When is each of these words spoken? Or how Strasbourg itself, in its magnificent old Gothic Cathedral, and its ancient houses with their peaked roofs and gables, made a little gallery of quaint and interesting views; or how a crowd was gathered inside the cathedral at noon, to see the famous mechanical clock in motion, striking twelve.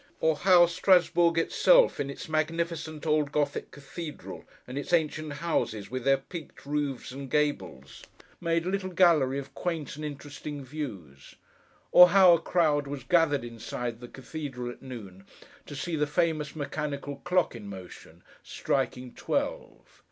Or 0.19 0.35
how 0.35 0.65
Strasbourg 0.65 1.37
itself, 1.37 1.99
in 1.99 2.09
its 2.09 2.27
magnificent 2.27 3.05
old 3.05 3.31
Gothic 3.31 3.69
Cathedral, 3.69 4.45
and 4.65 4.75
its 4.75 4.93
ancient 4.93 5.33
houses 5.33 5.91
with 5.91 6.05
their 6.05 6.17
peaked 6.17 6.65
roofs 6.65 7.11
and 7.11 7.29
gables, 7.29 8.03
made 8.39 8.65
a 8.65 8.69
little 8.69 8.89
gallery 8.89 9.37
of 9.37 9.53
quaint 9.53 9.97
and 9.97 10.03
interesting 10.03 10.65
views; 10.65 11.35
or 11.91 12.09
how 12.09 12.33
a 12.33 12.41
crowd 12.41 12.87
was 12.87 13.03
gathered 13.03 13.43
inside 13.45 13.99
the 13.99 14.07
cathedral 14.07 14.71
at 14.71 14.81
noon, 14.81 15.23
to 15.67 15.75
see 15.75 15.95
the 15.95 16.07
famous 16.07 16.55
mechanical 16.55 17.17
clock 17.17 17.53
in 17.53 17.67
motion, 17.67 18.23
striking 18.41 19.13
twelve. 19.13 19.99